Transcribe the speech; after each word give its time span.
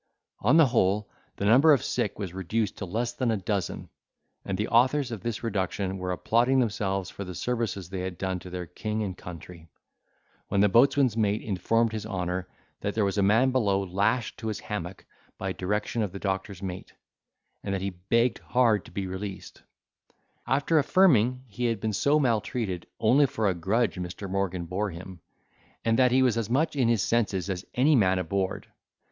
On 0.39 0.57
the 0.57 0.65
whole, 0.65 1.11
the 1.35 1.45
number 1.45 1.73
of 1.73 1.81
the 1.81 1.85
sick 1.85 2.17
was 2.17 2.33
reduced 2.33 2.75
to 2.77 2.85
less 2.85 3.13
than 3.13 3.29
a 3.29 3.37
dozen; 3.37 3.87
and 4.43 4.57
the 4.57 4.67
authors 4.67 5.11
of 5.11 5.21
this 5.21 5.43
reduction 5.43 5.99
were 5.99 6.11
applauding 6.11 6.57
themselves 6.59 7.11
for 7.11 7.23
the 7.23 7.35
services 7.35 7.87
they 7.87 7.99
had 7.99 8.17
done 8.17 8.39
to 8.39 8.49
their 8.49 8.65
king 8.65 9.03
and 9.03 9.15
country, 9.15 9.69
when 10.47 10.59
the 10.59 10.69
boatswain's 10.69 11.15
mate 11.15 11.43
informed 11.43 11.91
his 11.91 12.07
honour, 12.07 12.47
that 12.79 12.95
there 12.95 13.05
was 13.05 13.19
a 13.19 13.21
man 13.21 13.51
below 13.51 13.83
lashed 13.85 14.39
to 14.39 14.47
his 14.47 14.61
hammock, 14.61 15.05
by 15.37 15.51
direction 15.53 16.01
of 16.01 16.11
the 16.11 16.17
doctor's 16.17 16.63
mate, 16.63 16.93
and 17.63 17.71
that 17.71 17.81
he 17.81 17.91
begged 17.91 18.39
hard 18.39 18.83
to 18.85 18.89
be 18.91 19.05
released; 19.05 19.61
affirming, 20.47 21.43
he 21.45 21.65
had 21.65 21.79
been 21.79 21.93
so 21.93 22.19
maltreated 22.19 22.87
only 22.99 23.27
for 23.27 23.47
a 23.47 23.53
grudge 23.53 23.97
Mr. 23.97 24.27
Morgan 24.27 24.65
bore 24.65 24.89
him, 24.89 25.19
and 25.85 25.99
that 25.99 26.11
he 26.11 26.23
was 26.23 26.37
as 26.37 26.49
much 26.49 26.75
in 26.75 26.87
his 26.87 27.03
senses 27.03 27.51
as 27.51 27.63
any 27.75 27.95
man 27.95 28.17
aboard. 28.17 28.65